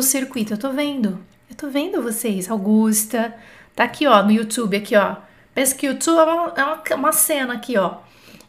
[0.00, 0.54] o circuito.
[0.54, 1.20] Eu tô vendo.
[1.48, 2.50] Eu tô vendo vocês.
[2.50, 3.34] Augusta.
[3.74, 5.16] Tá aqui, ó, no YouTube, aqui, ó.
[5.54, 7.98] Pensa que o YouTube é uma, é uma, cena aqui, ó.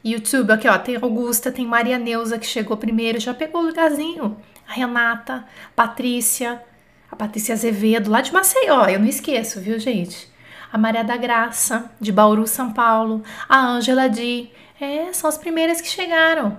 [0.03, 0.77] YouTube, aqui, ó.
[0.77, 4.37] Tem Augusta, tem Maria Neuza que chegou primeiro, já pegou o lugarzinho.
[4.67, 5.45] A Renata,
[5.75, 6.61] Patrícia,
[7.11, 10.29] a Patrícia Azevedo, lá de Maceió, eu não esqueço, viu, gente?
[10.71, 13.23] A Maria da Graça, de Bauru, São Paulo.
[13.47, 14.49] A Ângela Di.
[14.79, 16.57] É, são as primeiras que chegaram.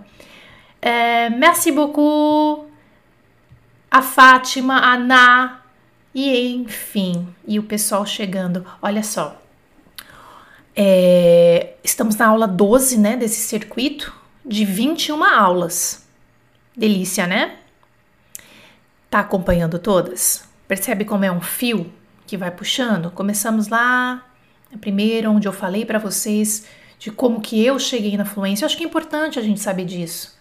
[0.81, 2.72] É, merci beaucoup.
[3.93, 5.61] A Fátima, a Ná,
[6.15, 8.65] e enfim, e o pessoal chegando.
[8.81, 9.39] Olha só,
[10.75, 14.11] é, estamos na aula 12, né, desse circuito
[14.43, 16.07] de 21 aulas.
[16.75, 17.59] Delícia, né?
[19.11, 20.49] Tá acompanhando todas?
[20.67, 21.93] Percebe como é um fio
[22.27, 23.11] que vai puxando?
[23.11, 24.27] Começamos lá,
[24.81, 26.65] primeiro, onde eu falei para vocês
[26.99, 28.65] de como que eu cheguei na fluência.
[28.65, 30.41] Eu acho que é importante a gente saber disso.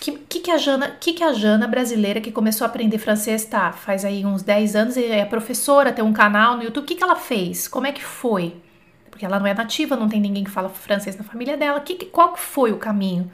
[0.00, 3.44] Que, que, que, a Jana, que, que a Jana brasileira que começou a aprender francês,
[3.44, 3.72] tá?
[3.72, 6.84] Faz aí uns 10 anos, é professora, tem um canal no YouTube.
[6.84, 7.66] O que, que ela fez?
[7.66, 8.54] Como é que foi?
[9.10, 11.80] Porque ela não é nativa, não tem ninguém que fala francês na família dela.
[11.80, 13.30] Que, qual foi o caminho?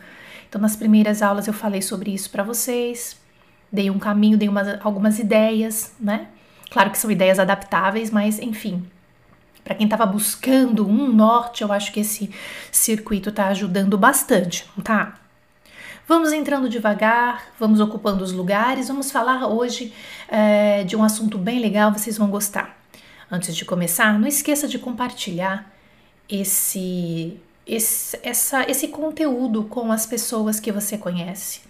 [0.49, 3.21] Então, nas primeiras aulas eu falei sobre isso para vocês.
[3.71, 6.29] Dei um caminho, dei umas, algumas ideias, né?
[6.71, 8.87] Claro que são ideias adaptáveis, mas enfim.
[9.63, 12.31] Para quem estava buscando um norte, eu acho que esse
[12.71, 15.19] circuito está ajudando bastante, tá?
[16.07, 19.91] Vamos entrando devagar, vamos ocupando os lugares, vamos falar hoje
[20.29, 22.79] é, de um assunto bem legal, vocês vão gostar.
[23.31, 25.73] Antes de começar, não esqueça de compartilhar
[26.29, 31.63] esse, esse, essa, esse conteúdo com as pessoas que você conhece.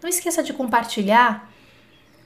[0.00, 1.51] Não esqueça de compartilhar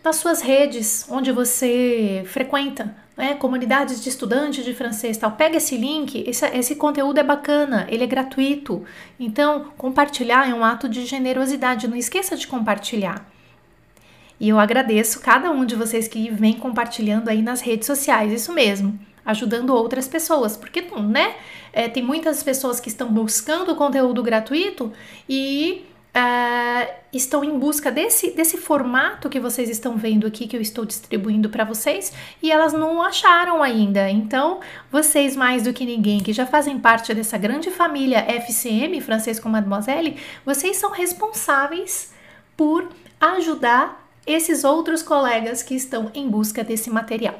[0.06, 5.32] nas suas redes, onde você frequenta, né, comunidades de estudantes de francês tal.
[5.32, 8.84] Pega esse link, esse, esse conteúdo é bacana, ele é gratuito.
[9.18, 13.28] Então, compartilhar é um ato de generosidade, não esqueça de compartilhar.
[14.38, 18.52] E eu agradeço cada um de vocês que vem compartilhando aí nas redes sociais, isso
[18.52, 21.34] mesmo, ajudando outras pessoas, porque, né,
[21.72, 24.92] é, tem muitas pessoas que estão buscando conteúdo gratuito
[25.28, 25.84] e
[26.16, 30.84] uh, estão em busca desse, desse formato que vocês estão vendo aqui, que eu estou
[30.84, 32.12] distribuindo para vocês,
[32.42, 34.08] e elas não acharam ainda.
[34.10, 34.60] Então,
[34.90, 39.48] vocês, mais do que ninguém, que já fazem parte dessa grande família FCM, Francês com
[39.48, 42.12] Mademoiselle, vocês são responsáveis
[42.56, 42.88] por
[43.20, 47.38] ajudar esses outros colegas que estão em busca desse material.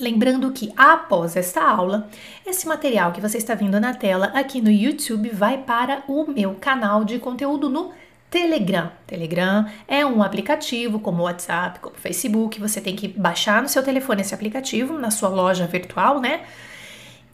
[0.00, 2.08] Lembrando que após esta aula,
[2.46, 6.54] esse material que você está vendo na tela aqui no YouTube vai para o meu
[6.54, 7.92] canal de conteúdo no
[8.32, 8.90] Telegram.
[9.06, 12.58] Telegram é um aplicativo como WhatsApp, como Facebook.
[12.58, 16.40] Você tem que baixar no seu telefone esse aplicativo, na sua loja virtual, né?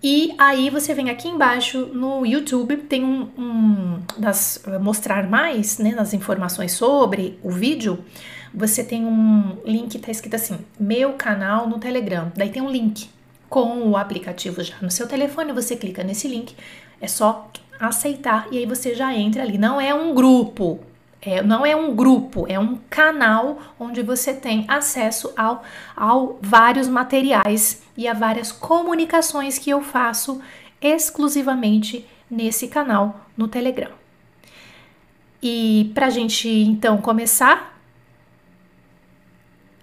[0.03, 5.93] E aí você vem aqui embaixo no YouTube, tem um, um das, mostrar mais, né,
[5.93, 8.05] nas informações sobre o vídeo,
[8.53, 12.33] você tem um link, tá escrito assim, meu canal no Telegram.
[12.37, 13.09] Daí tem um link
[13.49, 16.55] com o aplicativo já no seu telefone, você clica nesse link,
[17.01, 19.59] é só aceitar e aí você já entra ali.
[19.59, 20.81] Não é um grupo,
[21.21, 25.65] é, não é um grupo, é um canal onde você tem acesso ao,
[25.97, 30.41] ao vários materiais e a várias comunicações que eu faço
[30.81, 33.91] exclusivamente nesse canal no Telegram.
[35.43, 37.77] E para a gente então começar,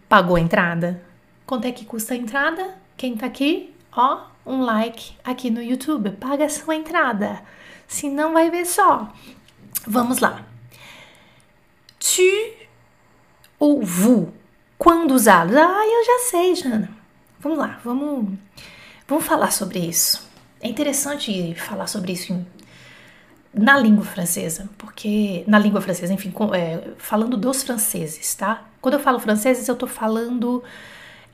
[0.07, 1.03] pagou a entrada?
[1.45, 2.75] Quanto é que custa a entrada?
[2.95, 7.41] Quem tá aqui, ó, um like aqui no YouTube, paga a sua entrada.
[7.87, 9.11] Se não vai ver só.
[9.85, 10.54] Vamos lá
[12.05, 12.21] tu
[13.59, 14.29] ou vous?
[14.77, 15.55] Quando usados?
[15.55, 16.89] Ah, eu já sei, Jana.
[17.39, 18.37] Vamos lá, vamos,
[19.07, 20.27] vamos falar sobre isso.
[20.61, 22.45] É interessante falar sobre isso em,
[23.53, 28.65] na língua francesa, porque na língua francesa, enfim, com, é, falando dos franceses, tá?
[28.81, 30.63] Quando eu falo franceses, eu tô falando.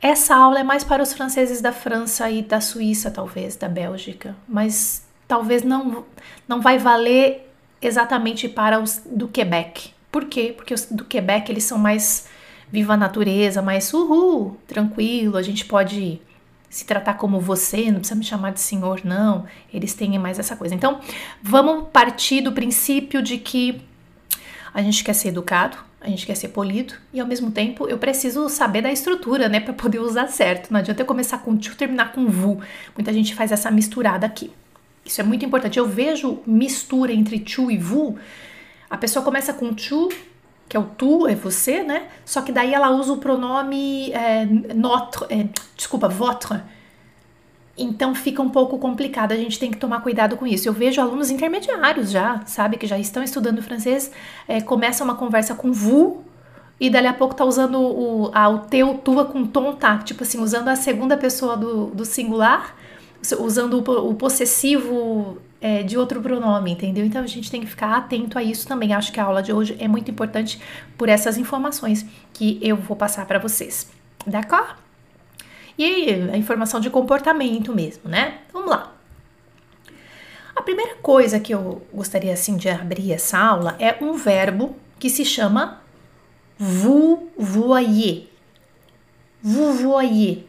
[0.02, 4.36] Essa aula é mais para os franceses da França e da Suíça, talvez, da Bélgica,
[4.48, 6.04] mas talvez não,
[6.48, 7.48] não vai valer
[7.80, 10.54] exatamente para os do Quebec, por quê?
[10.56, 12.28] Porque os do Quebec eles são mais
[12.72, 16.22] viva a natureza, mais uhul, tranquilo, a gente pode
[16.70, 19.46] se tratar como você, não precisa me chamar de senhor, não.
[19.74, 20.74] Eles têm mais essa coisa.
[20.74, 21.02] Então,
[21.44, 23.82] vamos partir do princípio de que
[24.74, 27.98] a gente quer ser educado, a gente quer ser polido e ao mesmo tempo eu
[27.98, 30.72] preciso saber da estrutura, né, para poder usar certo.
[30.72, 32.62] Não adianta eu começar com tu terminar com vu.
[32.96, 34.50] Muita gente faz essa misturada aqui.
[35.06, 35.78] Isso é muito importante.
[35.78, 38.18] Eu vejo mistura entre tu e vu
[38.92, 40.10] a pessoa começa com tu,
[40.68, 42.10] que é o tu, é você, né?
[42.26, 44.46] Só que daí ela usa o pronome é,
[44.76, 45.48] notre, é,
[45.78, 46.60] desculpa, votre.
[47.78, 50.68] Então fica um pouco complicado, a gente tem que tomar cuidado com isso.
[50.68, 54.12] Eu vejo alunos intermediários já, sabe, que já estão estudando francês,
[54.46, 56.18] é, começa uma conversa com vous
[56.78, 60.24] e dali a pouco tá usando o, a, o teu, tua com tom tá, tipo
[60.24, 62.76] assim, usando a segunda pessoa do, do singular,
[63.40, 67.06] usando o, o possessivo é, de outro pronome, entendeu?
[67.06, 68.94] Então a gente tem que ficar atento a isso também.
[68.94, 70.60] Acho que a aula de hoje é muito importante
[70.98, 73.90] por essas informações que eu vou passar para vocês.
[74.26, 74.76] D'accord?
[75.78, 78.40] E a informação de comportamento mesmo, né?
[78.52, 78.92] Vamos lá.
[80.56, 85.10] A primeira coisa que eu gostaria assim de abrir essa aula é um verbo que
[85.10, 85.82] se chama
[86.58, 88.26] vous voyez.
[89.42, 90.44] Vous voyez.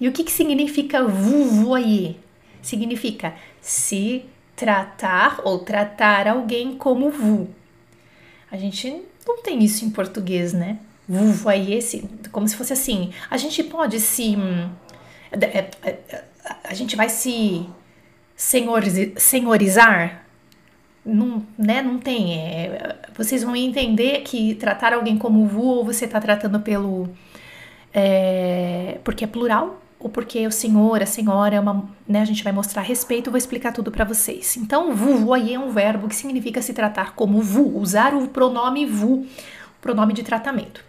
[0.00, 2.16] E o que, que significa vous voyez?
[2.62, 4.24] Significa se
[4.60, 7.48] tratar ou tratar alguém como vous.
[8.52, 10.78] A gente não tem isso em português, né?
[11.08, 11.96] Vous voyez,
[12.30, 13.10] como se fosse assim.
[13.30, 14.36] A gente pode se.
[15.32, 16.24] É, é,
[16.62, 17.66] a gente vai se
[18.36, 20.26] senhorizar?
[21.04, 22.38] Não, né, não tem.
[22.38, 27.08] É, vocês vão entender que tratar alguém como vu ou você está tratando pelo.
[27.94, 31.88] É, porque é plural ou porque o senhor, a senhora é uma.
[32.08, 34.56] Né, a gente vai mostrar respeito, vou explicar tudo para vocês.
[34.56, 38.86] Então, vu, voyez é um verbo que significa se tratar como vu, usar o pronome
[38.86, 39.26] vu,
[39.80, 40.82] pronome de tratamento.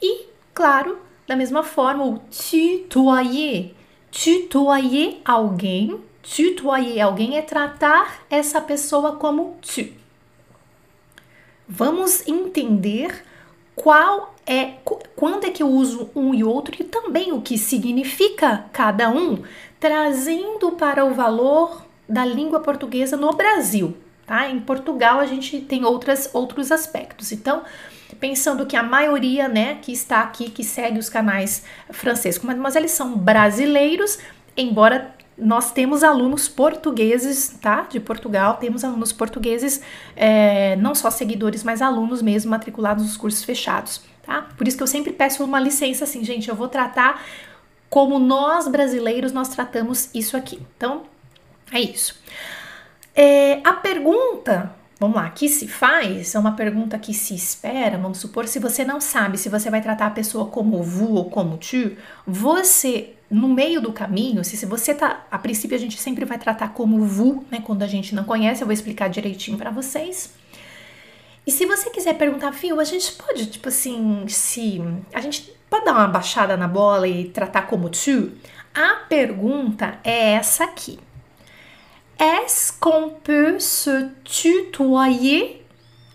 [0.00, 3.72] E, claro, da mesma forma, o tutoyer.
[4.10, 9.86] Tutoyer alguém tutoyer alguém é tratar essa pessoa como tu.
[11.68, 13.24] Vamos entender
[13.74, 14.74] qual é
[15.16, 19.42] quando é que eu uso um e outro e também o que significa cada um,
[19.80, 24.48] trazendo para o valor da língua portuguesa no Brasil, tá?
[24.48, 27.32] Em Portugal a gente tem outras outros aspectos.
[27.32, 27.62] Então,
[28.20, 32.90] pensando que a maioria, né, que está aqui que segue os canais franceses, mas eles
[32.90, 34.18] são brasileiros,
[34.56, 37.82] embora nós temos alunos portugueses, tá?
[37.82, 39.80] De Portugal, temos alunos portugueses,
[40.14, 44.48] é, não só seguidores, mas alunos mesmo matriculados nos cursos fechados, tá?
[44.56, 47.22] Por isso que eu sempre peço uma licença assim, gente, eu vou tratar
[47.90, 50.60] como nós brasileiros nós tratamos isso aqui.
[50.76, 51.02] Então,
[51.72, 52.20] é isso.
[53.14, 58.18] É, a pergunta, vamos lá, que se faz, é uma pergunta que se espera, vamos
[58.18, 61.58] supor, se você não sabe se você vai tratar a pessoa como vous ou como
[61.58, 61.96] tu,
[62.26, 66.38] você no meio do caminho, se, se você tá, a princípio a gente sempre vai
[66.38, 70.32] tratar como vu, né, quando a gente não conhece, eu vou explicar direitinho para vocês.
[71.46, 74.80] E se você quiser perguntar, viu, a gente pode, tipo assim, se
[75.12, 78.32] a gente pode dar uma baixada na bola e tratar como tu?
[78.74, 80.98] A pergunta é essa aqui.
[82.18, 85.64] Est-ce qu'on peut se tutoyer?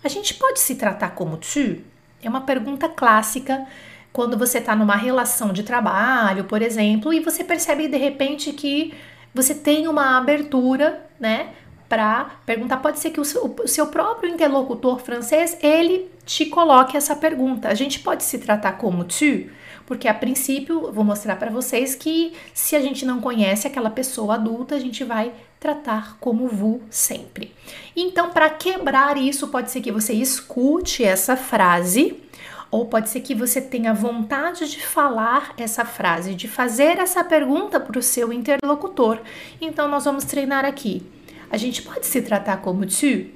[0.03, 1.81] A gente pode se tratar como tu?
[2.21, 3.65] É uma pergunta clássica
[4.11, 8.93] quando você está numa relação de trabalho, por exemplo, e você percebe de repente que
[9.33, 11.49] você tem uma abertura, né,
[11.87, 12.77] para perguntar.
[12.77, 17.67] Pode ser que o seu, o seu, próprio interlocutor francês ele te coloque essa pergunta.
[17.67, 19.49] A gente pode se tratar como tu,
[19.85, 24.35] porque a princípio vou mostrar para vocês que se a gente não conhece aquela pessoa
[24.35, 27.53] adulta, a gente vai tratar como vous sempre.
[27.95, 32.15] Então, para quebrar isso, pode ser que você escute essa frase
[32.71, 37.79] ou pode ser que você tenha vontade de falar essa frase, de fazer essa pergunta
[37.79, 39.19] para o seu interlocutor.
[39.59, 41.03] Então, nós vamos treinar aqui.
[41.51, 43.27] A gente pode se tratar como tu?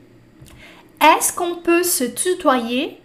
[1.00, 3.02] Est-ce qu'on peut se tutoyer?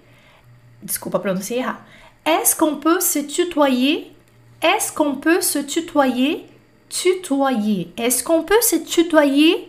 [0.82, 1.86] Desculpa pronunciar errar.
[2.24, 4.12] Est-ce qu'on peut se tutoyer?
[4.60, 6.46] Est-ce qu'on peut se tutoyer?
[6.88, 7.92] Tutoyer.
[7.96, 9.68] Est-ce qu'on peut se tutoyer?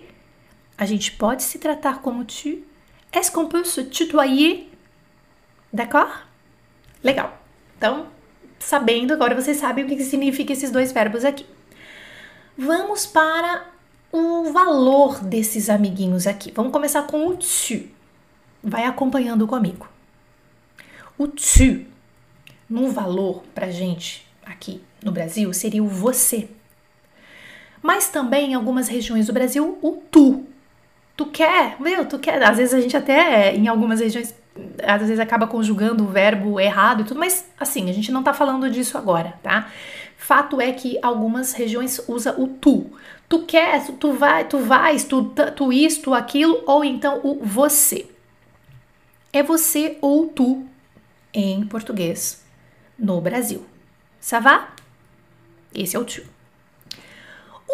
[0.77, 2.63] A gente pode se tratar como tu?
[3.11, 4.69] Est-ce qu'on peut se tutoyer?
[5.73, 6.25] D'accord?
[7.03, 7.38] Legal.
[7.77, 8.07] Então,
[8.59, 11.45] sabendo, agora vocês sabem o que significa esses dois verbos aqui.
[12.57, 13.65] Vamos para
[14.11, 16.51] o valor desses amiguinhos aqui.
[16.51, 17.88] Vamos começar com o tu.
[18.63, 19.88] Vai acompanhando comigo.
[21.17, 21.85] O tu,
[22.69, 26.49] no valor pra gente aqui no Brasil, seria o você.
[27.81, 30.45] Mas também em algumas regiões do Brasil, o tu.
[31.15, 32.41] Tu quer, meu, tu quer.
[32.43, 34.33] Às vezes a gente até, em algumas regiões,
[34.83, 38.33] às vezes acaba conjugando o verbo errado e tudo, mas assim, a gente não tá
[38.33, 39.69] falando disso agora, tá?
[40.17, 42.91] Fato é que algumas regiões usa o tu.
[43.27, 48.09] Tu quer, tu vai, tu vais, tu, tu isto, tu aquilo, ou então o você.
[49.31, 50.65] É você ou tu
[51.33, 52.43] em português
[52.98, 53.65] no Brasil.
[54.19, 54.69] Ça va?
[55.74, 56.38] Esse é o tu.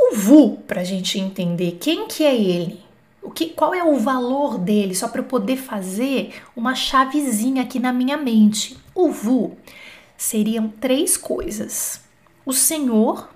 [0.07, 2.79] O vu, pra gente entender quem que é ele,
[3.23, 7.79] o que, qual é o valor dele, só para eu poder fazer uma chavezinha aqui
[7.79, 8.77] na minha mente.
[8.93, 9.57] O vu
[10.15, 12.01] seriam três coisas:
[12.45, 13.29] o senhor,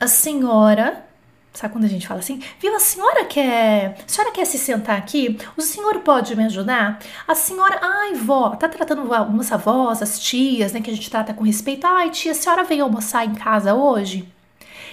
[0.00, 1.04] a senhora
[1.52, 2.40] Sabe quando a gente fala assim?
[2.58, 3.98] Viu, a senhora quer.
[4.06, 5.38] A senhora quer se sentar aqui?
[5.54, 6.98] O senhor pode me ajudar?
[7.28, 7.78] A senhora.
[7.82, 10.80] Ai, vó, tá tratando algumas avós, as tias, né?
[10.80, 11.86] Que a gente trata com respeito.
[11.86, 14.26] Ai, tia, a senhora veio almoçar em casa hoje?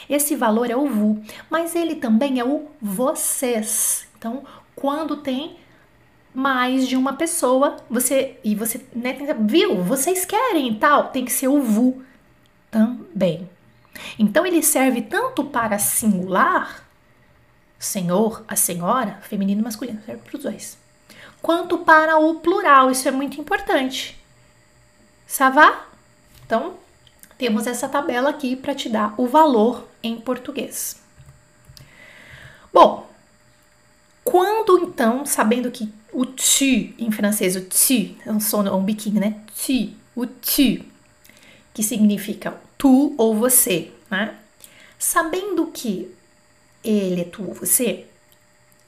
[0.10, 4.08] Esse valor é o VU, mas ele também é o vocês.
[4.18, 4.44] Então,
[4.76, 5.58] quando tem
[6.34, 9.84] mais de uma pessoa, você e você, né, viu?
[9.84, 12.02] Vocês querem tal, tem que ser o VU
[12.72, 13.50] também.
[14.18, 16.88] Então ele serve tanto para singular,
[17.78, 20.78] senhor, a senhora, feminino e masculino, serve para os dois,
[21.42, 22.90] quanto para o plural.
[22.90, 24.18] Isso é muito importante.
[25.28, 25.88] Savá?
[26.46, 26.76] Então,
[27.38, 31.02] temos essa tabela aqui para te dar o valor em português.
[32.74, 33.10] Bom,
[34.24, 38.84] quando então, sabendo que o tu em francês, o tu, é um som, é um
[38.84, 39.42] biquinho, né?
[39.66, 40.86] Tu, o tu,
[41.74, 44.36] que significa tu ou você, né?
[44.98, 46.14] Sabendo que
[46.84, 48.06] ele é tu ou você,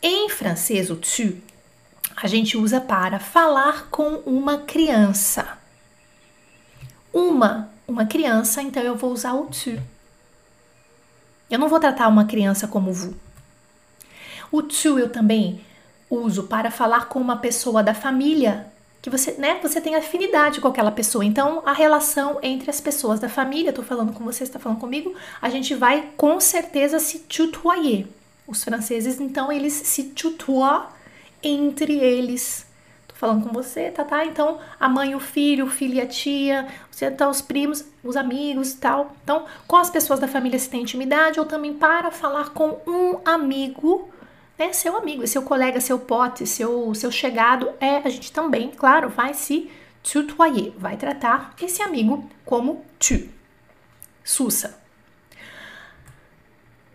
[0.01, 1.38] em francês o tu
[2.15, 5.58] a gente usa para falar com uma criança.
[7.13, 9.82] Uma, uma criança, então eu vou usar o tu.
[11.51, 13.13] Eu não vou tratar uma criança como vous.
[14.51, 15.62] O tu eu também
[16.10, 20.67] uso para falar com uma pessoa da família que você, né, você tem afinidade com
[20.67, 21.25] aquela pessoa.
[21.25, 25.15] Então, a relação entre as pessoas da família, tô falando com você, está falando comigo,
[25.41, 28.05] a gente vai com certeza se tutoyer.
[28.46, 30.86] Os franceses, então, eles se tutoient
[31.41, 32.65] entre eles.
[33.22, 34.25] Falando com você, tá, tá?
[34.25, 38.18] Então, a mãe, o filho, o filho e a tia, você tá, os primos, os
[38.18, 39.16] amigos e tal.
[39.24, 43.20] Então, com as pessoas da família se tem intimidade, ou também para falar com um
[43.24, 44.10] amigo
[44.58, 49.08] é seu amigo, seu colega, seu pote, seu, seu chegado, é a gente também, claro,
[49.08, 49.70] vai se
[50.01, 53.30] tutoyer, vai tratar esse amigo como tu.
[54.24, 54.82] Sussa.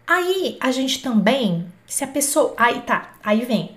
[0.04, 2.52] Aí a gente também, se a pessoa.
[2.56, 3.75] Aí tá, aí vem.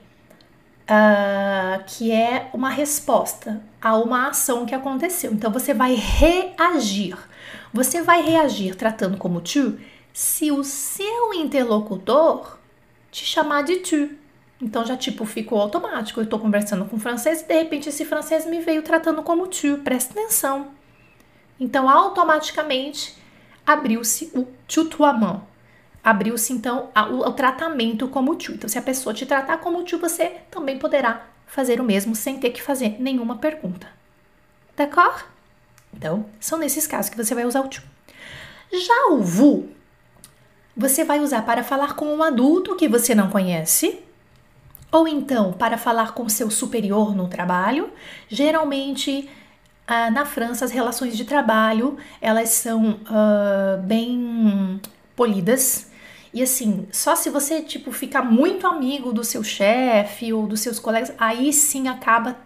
[0.89, 5.31] Uh, que é uma resposta a uma ação que aconteceu.
[5.31, 7.15] Então você vai reagir.
[7.71, 9.77] Você vai reagir tratando como tu
[10.11, 12.57] se o seu interlocutor
[13.11, 14.09] te chamar de tu.
[14.61, 16.19] Então já tipo ficou automático.
[16.19, 19.77] Eu estou conversando com francês e de repente esse francês me veio tratando como tu.
[19.83, 20.69] Presta atenção.
[21.59, 23.15] Então automaticamente
[23.65, 25.41] abriu-se o tutoiement.
[26.03, 28.53] Abriu-se então o, tratamento como tu.
[28.53, 32.39] Então se a pessoa te tratar como tu, você também poderá fazer o mesmo sem
[32.39, 33.87] ter que fazer nenhuma pergunta.
[34.77, 35.25] D'accord?
[35.93, 37.81] Então, são nesses casos que você vai usar o tu.
[38.71, 39.69] Já o vous
[40.79, 43.99] você vai usar para falar com um adulto que você não conhece,
[44.89, 47.89] ou então para falar com seu superior no trabalho.
[48.29, 49.29] Geralmente
[49.85, 54.79] ah, na França as relações de trabalho elas são uh, bem
[55.17, 55.88] polidas
[56.33, 60.79] e assim só se você tipo ficar muito amigo do seu chefe ou dos seus
[60.79, 62.37] colegas aí sim acaba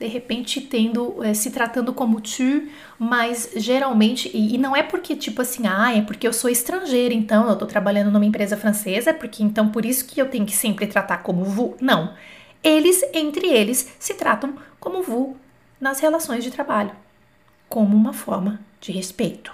[0.00, 2.66] de repente tendo, é, se tratando como tu,
[2.98, 7.12] mas geralmente, e, e, não é porque tipo assim, ah, é porque eu sou estrangeira,
[7.12, 10.46] então eu tô trabalhando numa empresa francesa, é porque então por isso que eu tenho
[10.46, 11.74] que sempre tratar como vous.
[11.82, 12.14] Não.
[12.64, 15.36] Eles, entre eles, se tratam como vous
[15.78, 16.92] nas relações de trabalho,
[17.68, 19.52] como uma forma de respeito.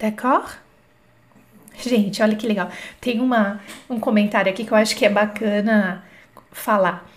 [0.00, 0.61] D'accord?
[1.82, 2.70] Gente, olha que legal.
[3.00, 6.04] Tem uma, um comentário aqui que eu acho que é bacana
[6.50, 7.08] falar.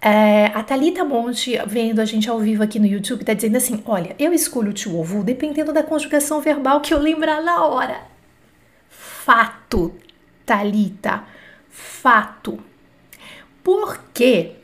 [0.00, 3.82] É, a Thalita Monte, vendo a gente ao vivo aqui no YouTube, tá dizendo assim:
[3.86, 8.00] olha, eu escolho o tio ovo dependendo da conjugação verbal que eu lembrar na hora.
[8.90, 9.94] Fato,
[10.44, 11.24] Thalita,
[11.70, 12.58] fato.
[13.62, 14.56] Por quê?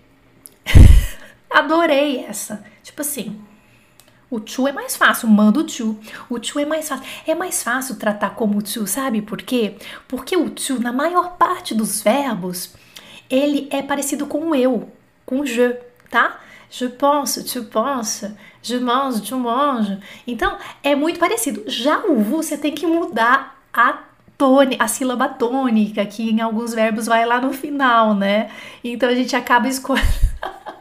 [1.49, 2.65] Adorei essa.
[2.83, 3.41] Tipo assim,
[4.31, 5.99] o tio é mais fácil, manda o tio.
[6.29, 7.05] O tio é mais fácil.
[7.27, 9.77] É mais fácil tratar como tio, sabe por quê?
[10.07, 12.75] Porque o tio, na maior parte dos verbos,
[13.31, 14.91] ele é parecido com o eu
[15.29, 15.77] com je,
[16.11, 16.41] tá?
[16.71, 18.33] Je pense, tu penses,
[18.63, 19.99] je mange, tu manges.
[20.27, 21.65] Então, é muito parecido.
[21.67, 23.99] Já o você tem que mudar a
[24.39, 28.51] tone, a sílaba tônica, que em alguns verbos vai lá no final, né?
[28.83, 30.09] Então a gente acaba escolhendo.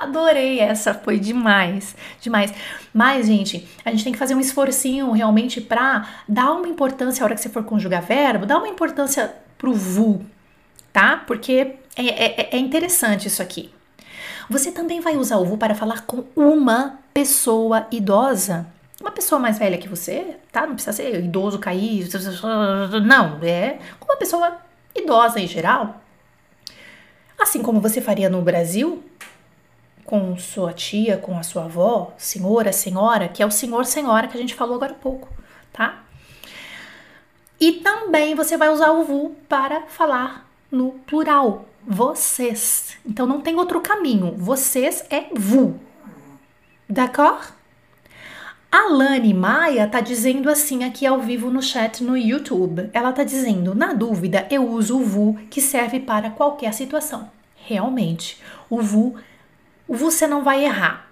[0.00, 2.54] Adorei essa, foi demais, demais.
[2.94, 7.24] Mas, gente, a gente tem que fazer um esforcinho realmente para dar uma importância a
[7.24, 10.24] hora que você for conjugar verbo, dar uma importância pro vu,
[10.92, 11.24] tá?
[11.26, 13.72] Porque é, é, é interessante isso aqui.
[14.48, 18.66] Você também vai usar o vu para falar com uma pessoa idosa.
[19.00, 20.66] Uma pessoa mais velha que você, tá?
[20.66, 22.08] Não precisa ser idoso, cair.
[23.04, 24.58] Não, é uma pessoa
[24.94, 26.00] idosa em geral.
[27.38, 29.04] Assim como você faria no Brasil,
[30.08, 34.38] com sua tia, com a sua avó, senhora, senhora, que é o senhor, senhora que
[34.38, 35.28] a gente falou agora há pouco,
[35.70, 36.02] tá?
[37.60, 42.96] E também você vai usar o vous para falar no plural, vocês.
[43.04, 44.34] Então não tem outro caminho.
[44.34, 45.74] Vocês é vous.
[46.88, 47.52] D'accord?
[48.72, 52.88] A Lani Maia tá dizendo assim aqui ao vivo no chat no YouTube.
[52.94, 57.30] Ela tá dizendo: na dúvida, eu uso o VU que serve para qualquer situação.
[57.56, 59.14] Realmente, VU, o VU
[59.88, 61.08] você não vai errar.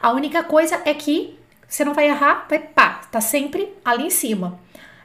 [0.00, 4.10] A única coisa é que você não vai errar, vai pá, tá sempre ali em
[4.10, 4.58] cima.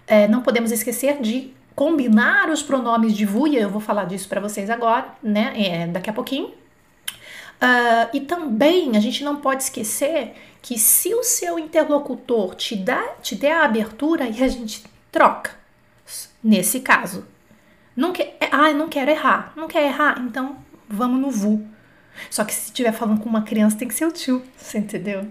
[0.08, 4.28] É, não podemos esquecer de combinar os pronomes de VU, e eu vou falar disso
[4.28, 5.54] para vocês agora, né?
[5.56, 6.48] É, daqui a pouquinho.
[6.48, 13.02] Uh, e também a gente não pode esquecer que se o seu interlocutor te, dá,
[13.22, 15.52] te der a abertura e a gente troca,
[16.44, 17.26] nesse caso.
[17.96, 21.64] Não quer, é, ah, não quero errar, não quer errar, então vamos no VU.
[22.30, 25.28] Só que se estiver falando com uma criança tem que ser o tio, você entendeu?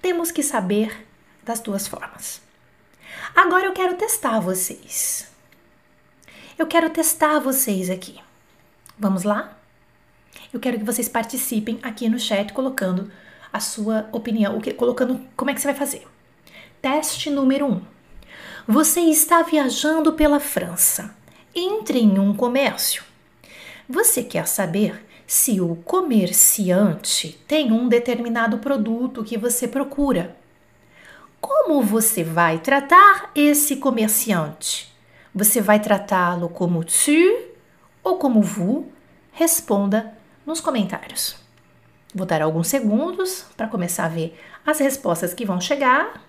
[0.00, 1.06] Temos que saber
[1.42, 2.40] das duas formas.
[3.34, 5.30] Agora eu quero testar vocês.
[6.58, 8.20] Eu quero testar vocês aqui.
[8.98, 9.56] Vamos lá?
[10.52, 13.10] Eu quero que vocês participem aqui no chat colocando
[13.52, 16.06] a sua opinião, o que, colocando como é que você vai fazer.
[16.82, 17.72] Teste número 1.
[17.72, 17.82] Um.
[18.66, 21.14] Você está viajando pela França.
[21.54, 23.02] Entre em um comércio.
[23.88, 30.34] Você quer saber se o comerciante tem um determinado produto que você procura.
[31.38, 34.90] Como você vai tratar esse comerciante?
[35.34, 37.44] Você vai tratá-lo como tu
[38.02, 38.86] ou como vous?
[39.30, 40.16] Responda
[40.46, 41.36] nos comentários.
[42.14, 46.22] Vou dar alguns segundos para começar a ver as respostas que vão chegar.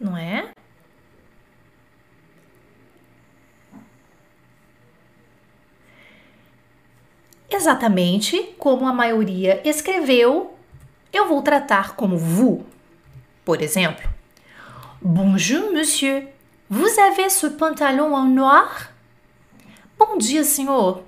[0.00, 0.49] Não é?
[7.60, 10.56] Exatamente como a maioria escreveu,
[11.12, 12.64] eu vou tratar como vous.
[13.44, 14.08] Por exemplo,
[15.02, 16.26] Bonjour, monsieur.
[16.70, 18.90] Vous avez ce pantalon en noir?
[19.98, 21.02] Bom dia, senhor.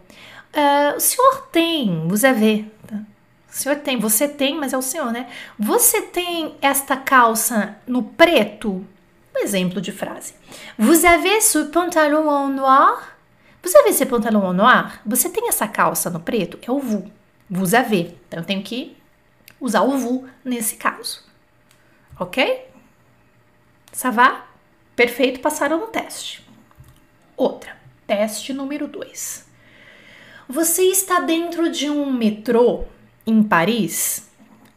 [0.54, 2.66] Uh, o senhor tem, vous avez.
[2.92, 3.00] O
[3.48, 5.30] senhor tem, você tem, mas é o senhor, né?
[5.58, 8.84] Você tem esta calça no preto?
[9.34, 10.34] Um exemplo de frase.
[10.78, 13.11] Vous avez ce pantalon en noir?
[13.62, 15.00] Vous avez ce pantalon noir?
[15.06, 16.58] Você tem essa calça no preto?
[16.62, 17.04] É o vous.
[17.48, 18.16] Vous avez.
[18.26, 18.96] Então eu tenho que
[19.60, 21.22] usar o vous nesse caso.
[22.18, 22.66] Ok?
[23.92, 24.46] Ça va?
[24.96, 26.46] Perfeito, passaram no teste.
[27.36, 27.76] Outra.
[28.06, 29.46] Teste número 2.
[30.48, 32.84] Você está dentro de um metrô
[33.24, 34.28] em Paris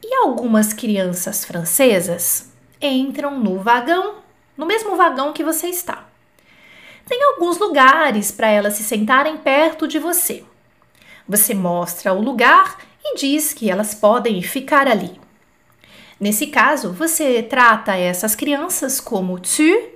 [0.01, 4.17] e algumas crianças francesas entram no vagão,
[4.55, 6.04] no mesmo vagão que você está.
[7.07, 10.43] Tem alguns lugares para elas se sentarem perto de você.
[11.27, 15.19] Você mostra o lugar e diz que elas podem ficar ali.
[16.19, 19.89] Nesse caso, você trata essas crianças como tu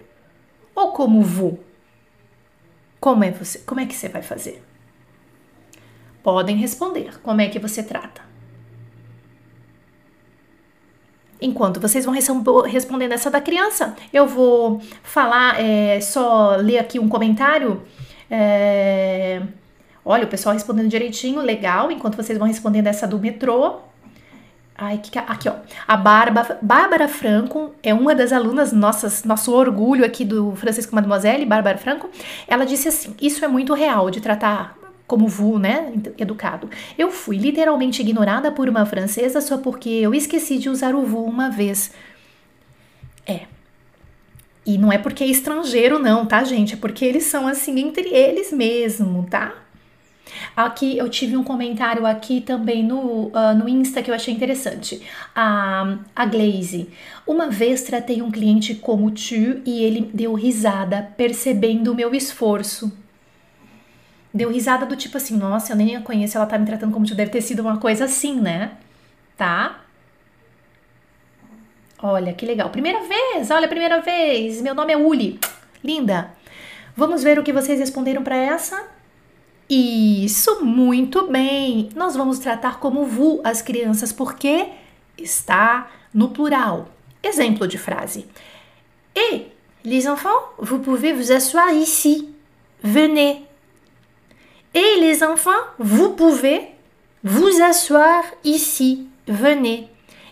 [0.76, 1.58] ou como vous.
[3.00, 4.62] Como é, você, como é que você vai fazer?
[6.22, 7.20] Podem responder.
[7.22, 8.29] Como é que você trata?
[11.42, 12.14] Enquanto vocês vão
[12.66, 17.82] respondendo essa da criança, eu vou falar, é, só ler aqui um comentário.
[18.30, 19.42] É,
[20.04, 21.92] olha, o pessoal respondendo direitinho, legal.
[21.92, 23.80] Enquanto vocês vão respondendo essa do metrô,
[24.82, 25.56] Ai, que, aqui, ó.
[25.86, 31.46] A Barba, Bárbara Franco é uma das alunas, nossas, nosso orgulho aqui do Francisco Mademoiselle,
[31.46, 32.10] Bárbara Franco.
[32.48, 34.79] Ela disse assim: Isso é muito real de tratar
[35.10, 35.92] como vu, né?
[36.20, 36.70] Educado.
[36.96, 41.26] Eu fui literalmente ignorada por uma francesa só porque eu esqueci de usar o vu
[41.26, 41.92] uma vez.
[43.26, 43.42] É.
[44.64, 46.76] E não é porque é estrangeiro, não, tá, gente?
[46.76, 49.56] É porque eles são assim entre eles mesmo, tá?
[50.56, 55.02] Aqui eu tive um comentário aqui também no, uh, no Insta que eu achei interessante.
[55.36, 56.88] A, a Glaze.
[57.26, 62.92] Uma vez tratei um cliente como tu e ele deu risada, percebendo o meu esforço.
[64.34, 67.06] Deu risada do tipo assim, nossa, eu nem a conheço, ela tá me tratando como
[67.06, 67.16] tu.
[67.16, 68.72] Deve ter sido uma coisa assim, né?
[69.36, 69.82] Tá?
[72.02, 72.70] Olha, que legal.
[72.70, 74.62] Primeira vez, olha, primeira vez.
[74.62, 75.40] Meu nome é Uli.
[75.84, 76.32] Linda.
[76.96, 78.88] Vamos ver o que vocês responderam para essa?
[79.70, 81.90] Isso, muito bem.
[81.96, 84.70] Nós vamos tratar como vous as crianças porque
[85.18, 86.88] está no plural.
[87.22, 88.26] Exemplo de frase.
[89.16, 89.48] Et
[89.84, 92.34] les enfants, vous pouvez vous asseoir ici.
[92.82, 93.49] Venez.
[94.74, 96.76] Et les enfants, vous pouvez
[97.24, 99.08] vous asseoir ici.
[99.28, 99.88] Venez.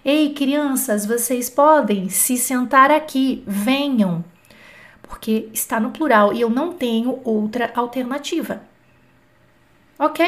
[0.05, 3.43] Ei, crianças, vocês podem se sentar aqui.
[3.45, 4.23] Venham.
[5.01, 8.61] Porque está no plural e eu não tenho outra alternativa.
[9.97, 10.25] Ok?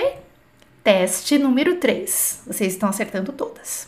[0.84, 2.43] Teste número 3.
[2.48, 3.88] Vocês estão acertando todas.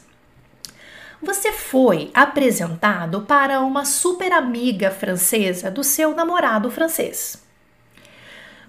[1.21, 7.41] Você foi apresentado para uma super amiga francesa do seu namorado francês.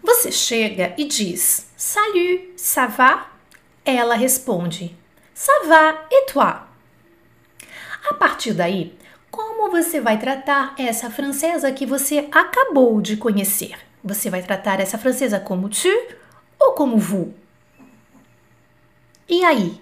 [0.02, 3.30] Você chega e diz: Salut, ça va?
[3.84, 4.96] Ela responde:
[5.34, 6.62] Ça va, et toi?
[8.10, 8.98] A partir daí,
[9.30, 13.78] como você vai tratar essa francesa que você acabou de conhecer?
[14.04, 15.88] Você vai tratar essa francesa como tu
[16.58, 17.32] ou como vous?
[19.28, 19.80] E aí?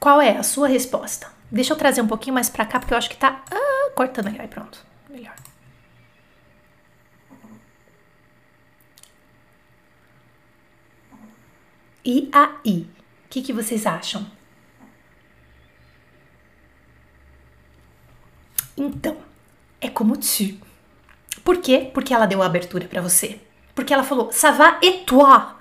[0.00, 1.32] Qual é a sua resposta?
[1.50, 4.26] Deixa eu trazer um pouquinho mais para cá porque eu acho que tá ah, cortando
[4.26, 4.36] aí.
[4.38, 4.84] Aí pronto,
[12.04, 12.86] E aí?
[13.24, 14.26] O que, que vocês acham?
[18.76, 19.16] Então,
[19.80, 20.58] é como tu.
[21.42, 21.90] Por quê?
[21.92, 23.40] Porque ela deu a abertura para você.
[23.74, 25.54] Porque ela falou, ça va et toi?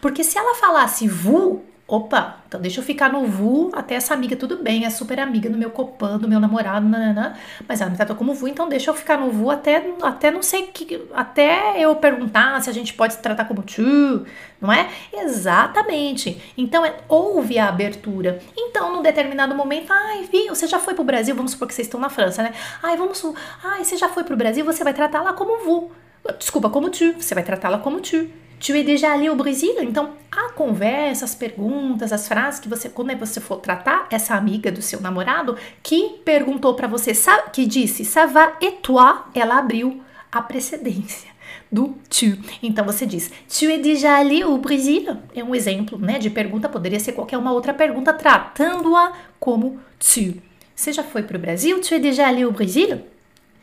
[0.00, 4.34] Porque se ela falasse vous, opa, então deixa eu ficar no vu até essa amiga,
[4.34, 7.34] tudo bem, é super amiga do meu copan, do meu namorado, nananã,
[7.68, 10.42] mas ela me tratou como vu, então deixa eu ficar no vu até, até não
[10.42, 14.26] sei que, até eu perguntar se a gente pode se tratar como tu,
[14.58, 14.88] não é?
[15.12, 16.40] Exatamente.
[16.56, 18.40] Então é, houve a abertura.
[18.56, 21.88] Então, num determinado momento, ai, viu, você já foi pro Brasil, vamos supor que vocês
[21.88, 22.54] estão na França, né?
[22.82, 23.22] Ai, vamos,
[23.62, 25.92] ai, você já foi pro Brasil, você vai tratá-la como vu.
[26.38, 28.30] Desculpa, como tu, você vai tratá-la como tu.
[28.62, 29.72] Tu es déjà allé au Brasil?
[29.80, 34.70] Então, a conversa, as perguntas, as frases que você, quando você for tratar essa amiga
[34.70, 37.10] do seu namorado que perguntou para você,
[37.52, 41.28] que disse ça va et toi, ela abriu a precedência
[41.72, 42.38] do tu.
[42.62, 45.16] Então você diz, tu es déjà allé au Brasil?
[45.34, 50.40] É um exemplo, né, de pergunta, poderia ser qualquer uma outra pergunta tratando-a como tu.
[50.72, 51.80] Você já foi para o Brasil?
[51.80, 53.00] Tu es déjà allé au Brasil?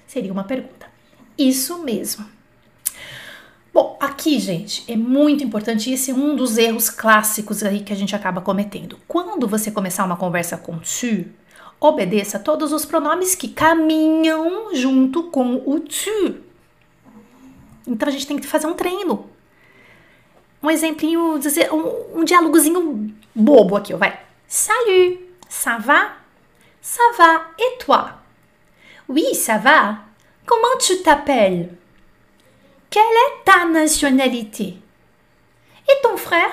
[0.06, 0.88] Seria uma pergunta.
[1.38, 2.26] Isso mesmo.
[3.74, 7.96] Bom, aqui, gente, é muito importante, esse é um dos erros clássicos aí que a
[7.96, 9.00] gente acaba cometendo.
[9.08, 11.26] Quando você começar uma conversa com tu,
[11.80, 16.38] obedeça todos os pronomes que caminham junto com o tu.
[17.88, 19.30] Então a gente tem que fazer um treino.
[20.62, 24.20] Um exemplinho, dizer, um, um diálogozinho bobo aqui, vai.
[24.48, 26.18] Salut, ça va?
[26.82, 28.20] Ça va, et toi?
[29.08, 30.06] Oui, ça va.
[30.46, 31.79] Comment tu t'appelles?
[32.90, 34.78] Quelle est ta nationalité?
[35.88, 36.52] E ton frère?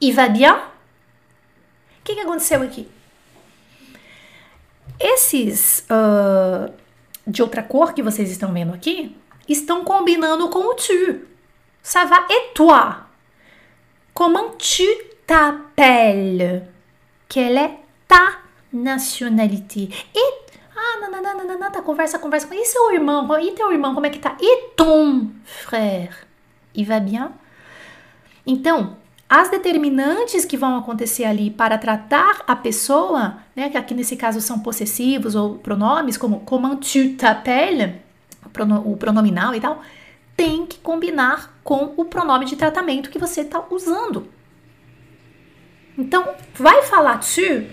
[0.00, 0.54] Il va bien?
[0.54, 2.88] O que, que aconteceu aqui?
[5.00, 6.72] Esses uh,
[7.26, 9.16] de outra cor que vocês estão vendo aqui
[9.48, 11.26] estão combinando com o tu.
[11.82, 13.06] Ça va et toi?
[14.12, 14.86] Comment tu
[15.26, 16.66] t'appelles?
[17.28, 18.40] Quelle est ta
[18.72, 19.88] nationalité?
[20.14, 20.47] Et
[20.78, 22.48] ah, nananana, tá, conversa, conversa.
[22.54, 23.28] E seu irmão?
[23.40, 24.36] E teu irmão, como é que tá?
[24.40, 26.14] E ton frère?
[26.74, 27.30] Il va bien?
[28.46, 28.96] Então,
[29.28, 34.40] as determinantes que vão acontecer ali para tratar a pessoa, né, que aqui nesse caso
[34.40, 37.96] são possessivos ou pronomes, como comment tu t'appelles,
[38.84, 39.82] o pronominal e tal,
[40.34, 44.28] tem que combinar com o pronome de tratamento que você está usando.
[45.98, 47.66] Então, vai falar tu,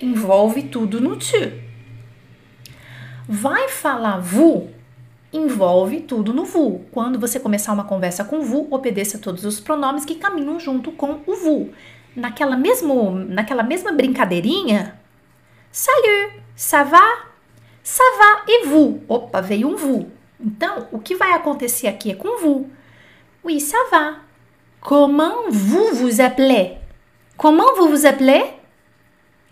[0.00, 1.61] envolve tudo no tu.
[3.28, 4.70] Vai falar vu,
[5.32, 6.84] envolve tudo no vu.
[6.90, 11.20] Quando você começar uma conversa com vu, obedeça todos os pronomes que caminham junto com
[11.26, 11.70] o vu.
[12.14, 15.00] Naquela, mesmo, naquela mesma brincadeirinha,
[15.70, 17.26] salut, ça va,
[17.82, 19.00] ça va e vous.
[19.08, 20.10] Opa, veio um vu.
[20.38, 22.68] Então, o que vai acontecer aqui é com vous.
[23.44, 24.16] Oui, ça va.
[24.80, 26.78] Comment vous vous appelez?
[27.36, 28.61] Comment vous vous appelez?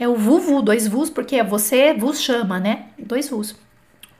[0.00, 2.86] É o vuvu, dois vus, porque você vos chama, né?
[2.98, 3.54] Dois vus.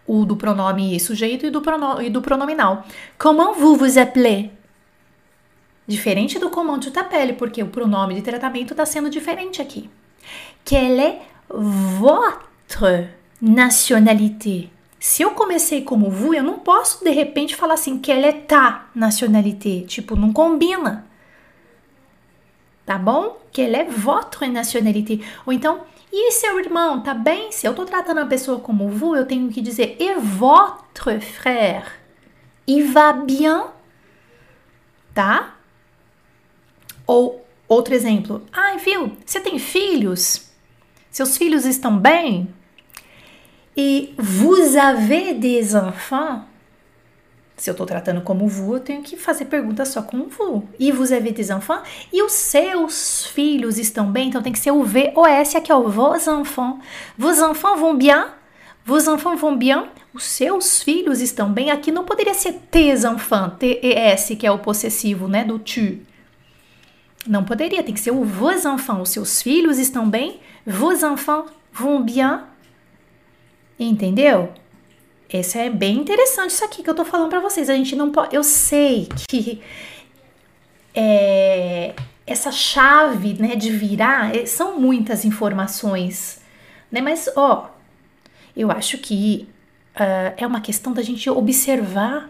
[0.06, 2.84] O do pronome sujeito e do, prono, e do pronominal.
[3.18, 4.50] Comment vous vous appelez?
[5.88, 9.88] Diferente do comment tu t'appelles, porque o pronome de tratamento está sendo diferente aqui.
[10.66, 13.08] Quelle est votre
[13.40, 14.68] nationalité?
[14.98, 18.86] Se eu comecei como vous, eu não posso de repente falar assim, quelle est ta
[18.94, 19.86] nationalité?
[19.88, 21.06] Tipo, não combina
[22.90, 23.36] tá bom?
[23.52, 25.20] Quelle est votre nationalité?
[25.46, 27.52] Ou então, e seu irmão, tá bem?
[27.52, 31.84] Se eu tô tratando a pessoa como vous, eu tenho que dizer et votre frère?
[32.66, 33.66] Il va bien?
[35.14, 35.54] Tá?
[37.06, 38.42] Ou outro exemplo.
[38.52, 39.16] Ai, viu?
[39.24, 40.50] Você tem filhos?
[41.12, 42.52] Seus filhos estão bem?
[43.76, 46.42] E vous avez des enfants?
[47.60, 50.62] Se eu estou tratando como vous, eu tenho que fazer perguntas só com vous.
[50.78, 51.82] E vous avez des enfants?
[52.10, 54.28] E os seus filhos estão bem?
[54.28, 55.78] Então tem que ser o VOS aqui, ó.
[55.82, 56.82] Vos enfants.
[57.18, 58.28] Vos enfants vont bien?
[58.82, 59.84] Vos enfants vont bien?
[60.14, 61.70] Os seus filhos estão bem?
[61.70, 65.98] Aqui não poderia ser tes enfants, T-E-S, que é o possessivo, né, do tu.
[67.26, 69.02] Não poderia, tem que ser o vos enfants.
[69.02, 70.40] Os seus filhos estão bem?
[70.66, 72.40] Vos enfants vont bien.
[73.78, 74.50] Entendeu?
[75.32, 77.70] Esse é bem interessante isso aqui que eu tô falando para vocês.
[77.70, 78.34] A gente não pode.
[78.34, 79.62] Eu sei que
[80.94, 81.94] é,
[82.26, 86.40] essa chave, né, de virar é, são muitas informações,
[86.90, 87.00] né?
[87.00, 87.70] Mas ó,
[88.56, 89.48] eu acho que
[89.94, 92.28] uh, é uma questão da gente observar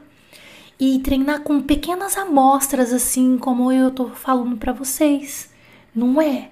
[0.79, 5.51] e treinar com pequenas amostras, assim como eu tô falando para vocês,
[5.95, 6.51] não é?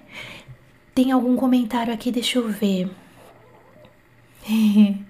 [0.93, 2.11] Tem algum comentário aqui?
[2.11, 2.89] Deixa eu ver.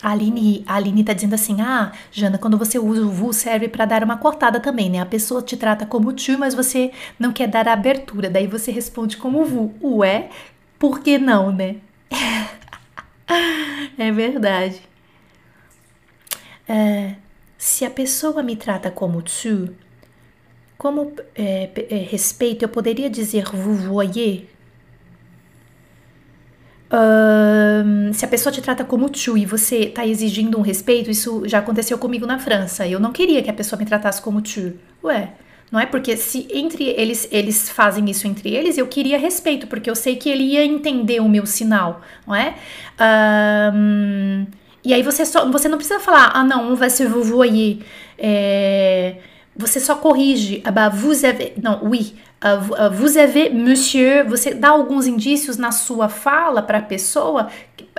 [0.00, 3.68] A Aline, a Aline tá dizendo assim: ah, Jana, quando você usa o VU serve
[3.68, 5.00] para dar uma cortada também, né?
[5.00, 8.30] A pessoa te trata como tio, mas você não quer dar a abertura.
[8.30, 9.74] Daí você responde como VU.
[9.82, 10.28] Ué,
[10.78, 11.76] por que não, né?
[13.98, 14.80] é verdade.
[16.68, 17.14] É,
[17.56, 19.74] se a pessoa me trata como tio,
[20.76, 24.44] como é, é, respeito, eu poderia dizer vous voyez?
[28.12, 31.58] Se a pessoa te trata como tio e você está exigindo um respeito, isso já
[31.58, 32.86] aconteceu comigo na França.
[32.86, 34.78] Eu não queria que a pessoa me tratasse como tio.
[35.04, 35.32] Ué,
[35.70, 39.90] não é porque se entre eles eles fazem isso entre eles, eu queria respeito, porque
[39.90, 42.54] eu sei que ele ia entender o meu sinal, não é?
[42.98, 44.46] Uh,
[44.82, 47.78] e aí você só você não precisa falar, ah não, on va se vous voyez.
[48.18, 49.16] É,
[49.58, 50.62] você só corrige.
[50.64, 51.52] Ah bah, vous avez.
[51.60, 52.14] Não, oui.
[52.40, 54.24] Uh, vous avez, monsieur.
[54.28, 57.48] Você dá alguns indícios na sua fala para a pessoa.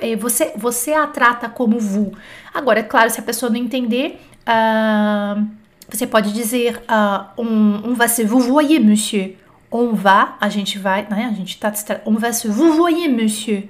[0.02, 2.12] Eh, você, você a trata como vous.
[2.54, 4.19] Agora, é claro, se a pessoa não entender.
[4.47, 5.45] Uh,
[5.89, 9.36] você pode dizer uh, on, on va se vous voyez, monsieur.
[9.71, 11.28] On va, a gente vai, né?
[11.30, 11.71] A gente tá.
[12.06, 13.67] On va se vous voyez, monsieur.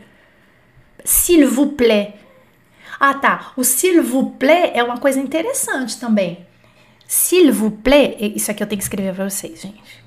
[1.04, 2.14] S'il vous plaît.
[3.00, 3.54] Ah, tá.
[3.58, 6.46] O s'il vous plaît é uma coisa interessante também.
[7.08, 9.99] S'il vous plaît, isso aqui eu tenho que escrever para vocês, gente.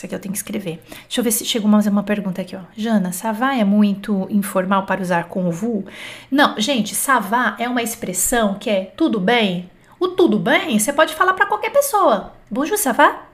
[0.00, 0.82] Isso aqui eu tenho que escrever.
[1.02, 2.60] Deixa eu ver se chegou mais uma pergunta aqui, ó.
[2.74, 5.84] Jana, savá é muito informal para usar com o vu?
[6.30, 9.68] Não, gente, savá é uma expressão que é tudo bem.
[9.98, 12.32] O tudo bem você pode falar para qualquer pessoa.
[12.50, 13.24] Bonjour, savá?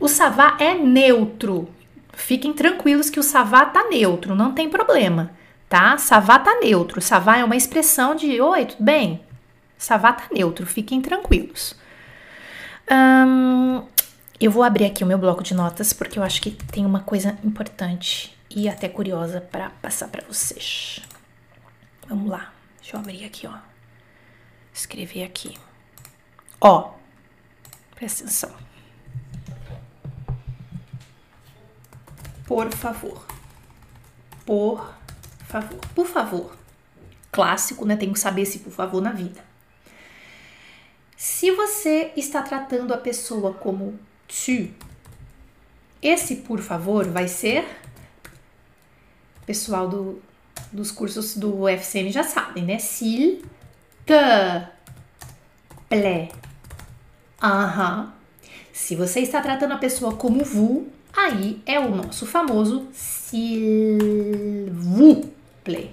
[0.00, 1.68] O savá é neutro.
[2.12, 5.30] Fiquem tranquilos que o savá tá neutro, não tem problema,
[5.68, 5.96] tá?
[5.98, 7.00] Savá tá neutro.
[7.00, 9.20] Savá é uma expressão de oi, tudo bem?
[9.78, 11.76] Savá tá neutro, fiquem tranquilos.
[14.44, 17.00] Eu vou abrir aqui o meu bloco de notas porque eu acho que tem uma
[17.00, 21.00] coisa importante e até curiosa para passar para vocês.
[22.06, 23.56] Vamos lá, deixa eu abrir aqui, ó.
[24.70, 25.56] Escrever aqui.
[26.60, 26.92] Ó,
[27.94, 28.54] presta atenção.
[32.46, 33.26] Por favor.
[34.44, 34.94] Por
[35.48, 35.80] favor.
[35.94, 36.56] Por favor.
[37.32, 37.96] Clássico, né?
[37.96, 39.42] Tenho que saber se por favor na vida.
[41.16, 44.70] Se você está tratando a pessoa como tu,
[46.02, 47.64] esse por favor vai ser.
[49.46, 50.22] Pessoal do,
[50.72, 52.78] dos cursos do FCM já sabem, né?
[52.78, 53.42] S'il
[54.06, 54.66] te
[55.88, 56.32] plaît.
[57.42, 58.12] Aham.
[58.72, 65.26] Se você está tratando a pessoa como vous, aí é o nosso famoso s'il vous
[65.62, 65.90] plaît.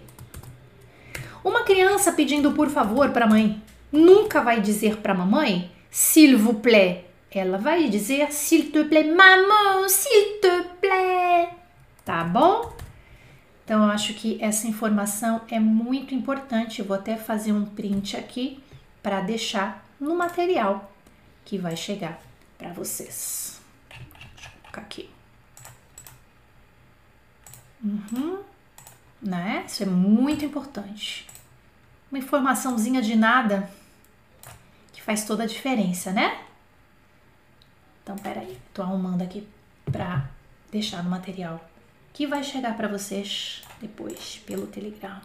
[1.43, 6.35] Uma criança pedindo por favor para a mãe nunca vai dizer para a mamãe s'il
[6.37, 7.05] vous plaît.
[7.33, 11.49] Ela vai dizer s'il te plaît, maman, s'il te plaît.
[12.03, 12.75] Tá bom?
[13.63, 16.79] Então eu acho que essa informação é muito importante.
[16.79, 18.61] Eu vou até fazer um print aqui
[19.01, 20.91] para deixar no material
[21.45, 22.19] que vai chegar
[22.57, 23.61] para vocês.
[23.89, 25.09] Eu colocar aqui.
[27.81, 28.39] Uhum.
[29.21, 29.63] Né?
[29.65, 31.27] Isso é muito importante.
[32.11, 33.69] Uma informaçãozinha de nada
[34.91, 36.50] que faz toda a diferença, né?
[38.03, 39.47] Então, peraí, tô arrumando aqui
[39.91, 40.29] pra
[40.71, 41.59] deixar no material
[42.13, 45.21] que vai chegar para vocês depois pelo Telegram.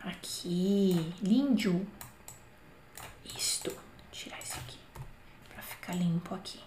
[0.00, 1.86] Aqui, lindo.
[3.36, 3.74] Isto,
[4.12, 4.78] tirar isso aqui
[5.52, 6.60] para ficar limpo aqui.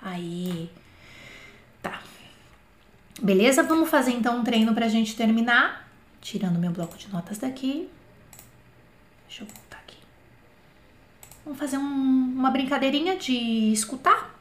[0.00, 0.70] Aí,
[1.82, 2.00] tá.
[3.20, 3.62] Beleza?
[3.64, 5.88] Vamos fazer então um treino pra gente terminar.
[6.20, 7.90] Tirando meu bloco de notas daqui.
[9.26, 9.48] Deixa eu
[11.48, 14.38] Vamos fazer um, uma brincadeirinha de escutar.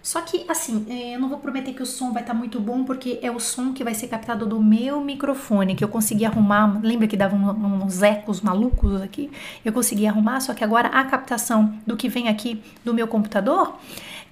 [0.00, 2.60] Só que, assim, é, eu não vou prometer que o som vai estar tá muito
[2.60, 6.24] bom, porque é o som que vai ser captado do meu microfone, que eu consegui
[6.24, 6.78] arrumar.
[6.80, 9.32] Lembra que dava uns ecos malucos aqui?
[9.64, 13.76] Eu consegui arrumar, só que agora a captação do que vem aqui do meu computador,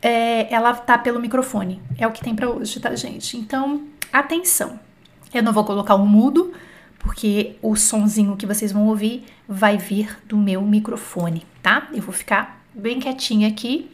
[0.00, 1.82] é, ela tá pelo microfone.
[1.98, 3.36] É o que tem para hoje, tá, gente?
[3.36, 4.78] Então, atenção.
[5.34, 6.52] Eu não vou colocar um mudo,
[7.00, 11.88] porque o sonzinho que vocês vão ouvir vai vir do meu microfone, tá?
[11.92, 13.90] Eu vou ficar bem quietinha aqui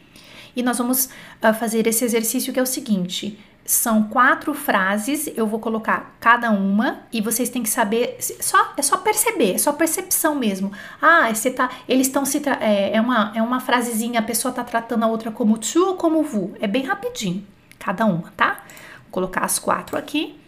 [0.55, 5.47] E nós vamos uh, fazer esse exercício que é o seguinte: são quatro frases, eu
[5.47, 9.73] vou colocar cada uma e vocês têm que saber, só, é só perceber, é só
[9.73, 10.71] percepção mesmo.
[11.01, 14.63] Ah, você tá, eles estão se é, é, uma é uma frasezinha, a pessoa tá
[14.63, 16.51] tratando a outra como tu ou como vous.
[16.59, 17.43] É bem rapidinho,
[17.79, 18.63] cada uma, tá?
[19.03, 20.39] Vou colocar as quatro aqui.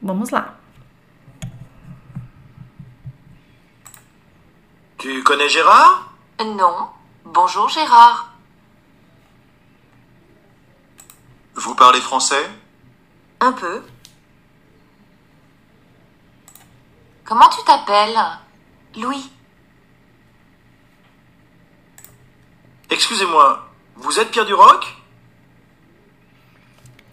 [0.00, 0.58] Vamos lá.
[4.96, 6.88] Tu connais Gérard Non.
[7.24, 8.30] Bonjour Gérard.
[11.54, 12.50] Vous parlez français?
[13.40, 13.82] Un peu.
[17.24, 18.18] Comment tu t'appelles?
[18.96, 19.30] Louis.
[22.90, 24.96] Excusez-moi, vous êtes Pierre Duroc?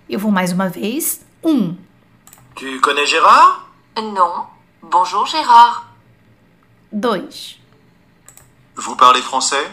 [0.10, 1.22] Eu vou mais uma vez.
[1.44, 1.76] Um.
[2.56, 3.68] Tu connais Gérard?
[4.02, 4.48] Non.
[4.82, 5.86] Bonjour Gérard.
[6.92, 7.59] Dois.
[8.80, 9.70] Vous parlez français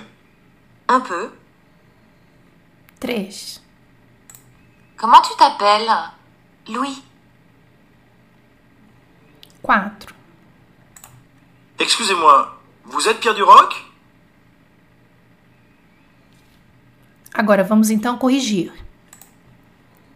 [0.89, 1.31] Un peu.
[2.99, 3.61] Três.
[4.97, 5.93] Comment tu t'appelles
[6.69, 7.05] Louis.
[9.63, 10.11] Quatro.
[11.79, 13.77] Excusez-moi, vous êtes Pierre Duroc
[17.33, 18.73] Agora vamos então corrigir.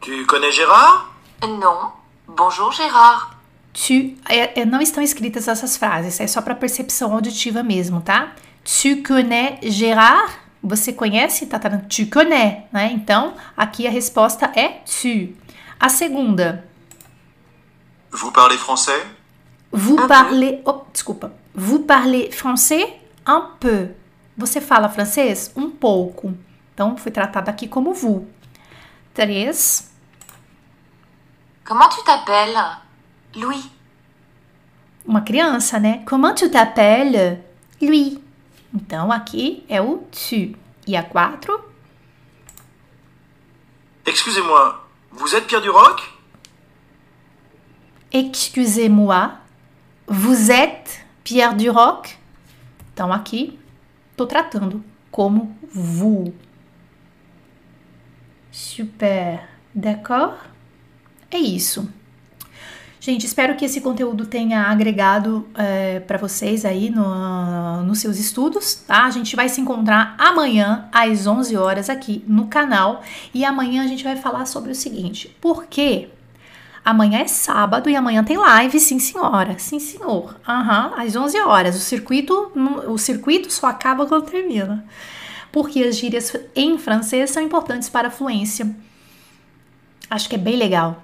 [0.00, 1.92] Tu connais Gérard Non.
[2.26, 3.37] Bonjour Gérard.
[3.72, 8.35] Tu, é, é, não estão escritas essas frases, é só para percepção auditiva mesmo, tá?
[8.64, 10.32] Tu connais Gérard?
[10.62, 11.46] Você conhece?
[11.46, 12.92] Tá, tá, tu connais, né?
[12.92, 15.34] Então, aqui a resposta é tu.
[15.78, 16.64] A segunda.
[18.12, 19.06] Vous parlez français
[19.72, 20.60] Vous Un parlez.
[20.66, 21.32] Oh, desculpa.
[21.54, 23.94] Vous parlez français un peu.
[24.36, 25.50] Você fala francês?
[25.56, 26.34] Um pouco.
[26.74, 28.26] Então, foi tratado aqui como vous.
[29.14, 29.90] Três.
[31.64, 32.78] Comment tu t'appelles
[33.36, 33.70] Louis.
[35.06, 36.02] Uma criança, né?
[36.04, 37.38] Comment tu t'appelles?
[37.80, 38.20] Lui.
[38.74, 40.56] Então, aqui é o tu.
[40.87, 41.62] E a quatro.
[44.06, 46.02] Excusez-moi, vous êtes Pierre Duroc
[48.12, 49.38] Excusez-moi.
[50.09, 52.18] Vous êtes Pierre Duroc?
[52.92, 53.56] Então, aqui,
[54.16, 56.35] tô tratando como vous.
[58.50, 59.48] Super.
[59.72, 60.38] D'accord?
[61.30, 61.88] É isso.
[63.02, 68.74] Gente, espero que esse conteúdo tenha agregado é, para vocês aí no, nos seus estudos,
[68.74, 69.06] tá?
[69.06, 73.86] A gente vai se encontrar amanhã às 11 horas aqui no canal e amanhã a
[73.86, 76.10] gente vai falar sobre o seguinte: por que
[76.84, 81.76] amanhã é sábado e amanhã tem live, sim senhora, sim senhor, uhum, às 11 horas.
[81.76, 82.52] O circuito,
[82.86, 84.84] o circuito só acaba quando termina,
[85.50, 88.76] porque as gírias em francês são importantes para a fluência.
[90.10, 91.02] Acho que é bem legal.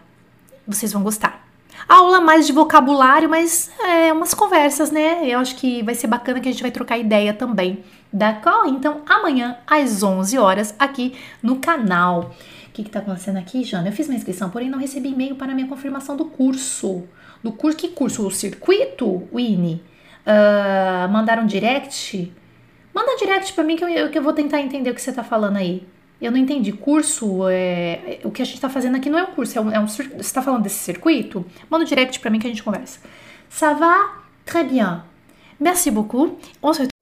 [0.68, 1.45] Vocês vão gostar.
[1.88, 5.20] Aula mais de vocabulário, mas é umas conversas, né?
[5.24, 7.84] Eu acho que vai ser bacana que a gente vai trocar ideia também.
[8.12, 8.68] D'accord?
[8.70, 12.34] Então, amanhã, às 11 horas, aqui no canal.
[12.68, 13.88] O que, que tá acontecendo aqui, Jana?
[13.88, 17.04] Eu fiz minha inscrição, porém não recebi e-mail para minha confirmação do curso.
[17.42, 18.26] Do curso, que curso?
[18.26, 19.82] O circuito, Winnie?
[20.26, 22.32] Uh, mandaram direct?
[22.92, 25.22] Manda direct para mim que eu, que eu vou tentar entender o que você tá
[25.22, 25.86] falando aí.
[26.20, 26.72] Eu não entendi.
[26.72, 29.70] Curso, é, o que a gente tá fazendo aqui não é um curso, é um,
[29.70, 31.44] é um você tá falando desse circuito?
[31.70, 33.00] Manda um direct para mim que a gente conversa.
[33.50, 34.24] Ça va?
[34.44, 35.04] Très bien.
[35.60, 36.38] Merci beaucoup.
[36.62, 36.95] On se